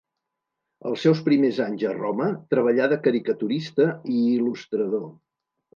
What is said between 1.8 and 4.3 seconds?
a Roma treballà de caricaturista i